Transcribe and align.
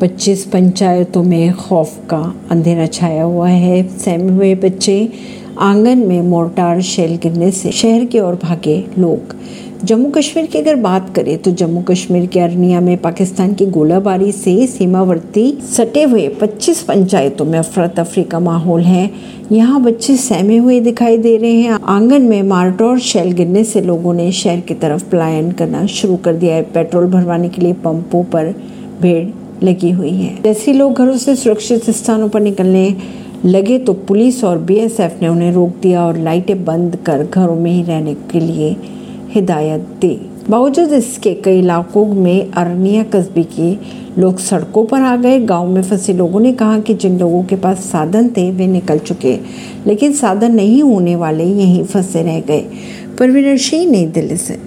25 0.00 0.44
पंचायतों 0.44 1.22
में 1.22 1.52
खौफ 1.52 1.96
का 2.10 2.22
अंधेरा 2.50 2.86
छाया 2.86 3.22
हुआ 3.22 3.48
है। 3.48 3.82
सहमे 3.98 4.32
हुए 4.32 4.54
बच्चे 4.54 5.08
आँगन 5.58 5.98
में 5.98 6.20
मोर्टार 6.22 6.80
शेल 6.80 7.16
गिरने 7.16 7.50
से 7.50 7.70
शहर 7.70 8.04
की 8.04 8.18
ओर 8.18 8.34
भागे 8.34 8.84
लोग। 8.98 9.34
जम्मू 9.84 10.10
कश्मीर 10.10 10.46
की 10.46 10.58
अगर 10.58 10.76
बात 10.76 11.14
करें 11.14 11.36
तो 11.38 11.50
जम्मू 11.50 11.82
कश्मीर 11.82 12.26
के 12.26 12.40
अरनिया 12.40 12.80
में 12.80 12.96
पाकिस्तान 12.96 13.52
की 13.54 13.66
गोलाबारी 13.66 14.30
से 14.32 14.66
सीमावर्ती 14.66 15.50
सटे 15.70 16.02
हुए 16.02 16.26
25 16.40 16.82
पंचायतों 16.82 17.44
में 17.44 17.58
अफरा 17.58 17.86
तफरी 17.88 18.24
का 18.24 18.40
माहौल 18.40 18.82
है। 18.82 19.10
यहाँ 19.52 19.82
बच्चे 19.82 20.16
सहमे 20.16 20.56
हुए 20.56 20.80
दिखाई 20.80 21.18
दे 21.18 21.36
रहे 21.36 21.52
हैं। 21.52 21.78
आँगन 21.88 22.22
में 22.22 22.42
मार्टोर 22.42 22.98
शेल 22.98 23.32
गिरने 23.32 23.64
से 23.64 23.80
लोगों 23.80 24.14
ने 24.14 24.30
शहर 24.32 24.60
की 24.60 24.74
तरफ़ 24.74 25.04
पलायन 25.10 25.50
करना 25.52 25.84
शुरू 25.86 26.16
कर 26.16 26.34
दिया 26.34 26.54
है। 26.54 26.62
पेट्रोल 26.74 27.06
भरवाने 27.06 27.48
के 27.48 27.62
लिए 27.62 27.72
पंपों 27.84 28.24
पर 28.24 28.54
भीड़ 29.02 29.24
लगी 29.62 29.90
हुई 29.90 30.10
है। 30.10 30.42
जैसे 30.42 30.72
लोग 30.72 30.94
घरों 30.94 31.16
से 31.16 31.34
सुरक्षित 31.36 31.90
स्थानों 31.90 32.28
पर 32.28 32.40
निकलने 32.40 32.96
लगे 33.44 33.78
तो 33.78 33.92
पुलिस 33.92 34.42
और 34.44 34.58
बीएसएफ 34.58 35.18
ने 35.22 35.28
उन्हें 35.28 35.52
रोक 35.52 35.70
दिया 35.82 36.06
और 36.06 36.18
लाइटें 36.18 36.64
बंद 36.64 36.96
कर 36.96 37.26
घरों 37.26 37.56
में 37.56 37.70
ही 37.70 37.82
रहने 37.82 38.14
के 38.32 38.40
लिए 38.40 38.76
हिदायत 39.30 39.80
दी। 40.00 40.18
बावजूद 40.50 40.92
इसके, 40.92 41.34
कई 41.34 41.58
इलाकों 41.58 42.04
में 42.06 42.50
अरनिया 42.50 43.02
कस्बे 43.02 43.42
के 43.42 43.72
लोग 44.20 44.38
सड़कों 44.38 44.84
पर 44.84 45.00
आ 45.00 45.16
गए। 45.16 45.38
गाँव 45.40 45.68
में 45.68 45.82
फंसे 45.82 46.12
लोगों 46.12 46.40
ने 46.40 46.52
कहा 46.52 46.78
कि 46.78 46.94
जिन 46.94 47.18
लोगों 47.18 47.42
के 47.44 47.56
पास 47.56 47.78
साधन 47.78 48.28
थे, 48.28 48.50
वे 48.50 48.66
निकल 48.66 48.98
चुके, 48.98 49.36
लेकिन 49.86 50.12
साधन 50.12 50.54
नहीं 50.54 50.82
होने 50.82 51.16
वाले 51.16 51.44
यहीं 51.44 51.84
फंसे 51.84 52.22
रह 52.22 52.40
गए। 52.40 52.64
परवीन 53.18 53.56
सिंह 53.56 53.90
नई 53.90 54.06
दिल्ली 54.06 54.36
से। 54.36 54.58